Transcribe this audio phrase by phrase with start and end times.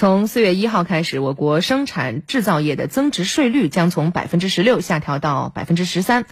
[0.00, 6.24] 从四月一号开始，我国生产制造业的增值税率将从百分之十六下调到百分之十三。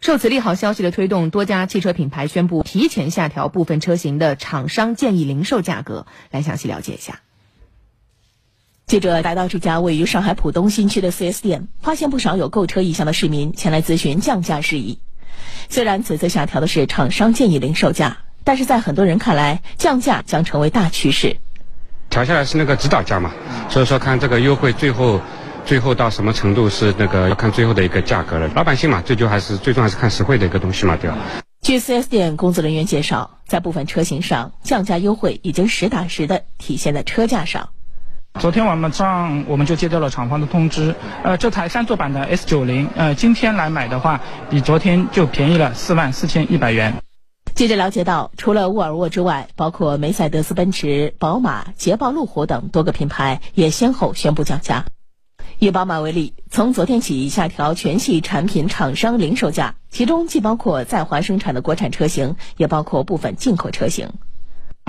[0.00, 6.06] 受此利好消息的推动，多家汽车品牌宣布提前下调部分车型的厂商建议零售价格。
[6.30, 7.20] 来详细了解一下。
[8.86, 14.98] 记者来到这家位于上海浦东新区的 4S 店，发现不少有购车意向的市民前来咨询降价事宜。
[15.68, 21.36] 虽然此次下调的是厂商建议零售价，但是在很多人看来，降价将成为大趋势。
[22.10, 23.30] 调下来是那个指导价嘛，
[23.68, 25.20] 所以说看这个优惠最后，
[25.64, 28.50] 最后到什么程度是那个要看最后的一个价格了。
[28.56, 31.16] 老百姓嘛，最终还是最终还是看实惠的一个东西嘛，对吧？
[31.62, 37.68] 据 4S 店工作人员介绍，在部分车型上，降价优惠已经实打实的体现在车价上。
[38.40, 46.94] 昨天晚上我们就接到了厂方的通知，呃，这台三座版的 S90，呃，今天来买的话，比昨天就便宜了四万四千一百元。
[47.60, 54.86] 记者了解到，除了沃尔沃之外，包括梅赛德斯奔驰、宝马、捷豹路虎等多个品牌也先后宣布降价。
[55.58, 64.08] 以宝马为例，从昨天起下调全系产品厂商零售价，其中既包括在华生产的国产车型，也包括部分进口车型。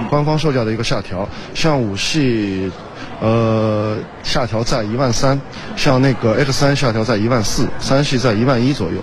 [0.10, 2.72] 官方售价的一个下调，像五系，
[3.20, 5.38] 呃，下调在一万三；
[5.76, 9.02] 像那个 X 三下调在一万四，三系在一万一左右。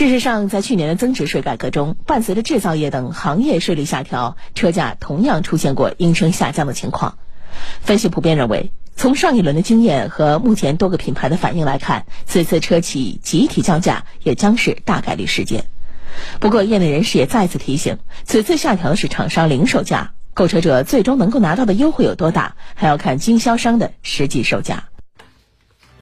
[0.00, 7.18] 事实上，在去年的增值税改革中，伴随着制造业等行业税率下调，车价同样出现过应声下降的情况。
[7.82, 15.66] 分析普遍认为，从上一轮的经验和目前多个品牌的反应来看，此次车企集体降价也将是大概率事件。
[16.38, 24.84] 不过，业内人士也再次提醒，此次下调的是厂商零售价，购车者最终能够拿到的优惠有多大，还要看经销商的实际售价。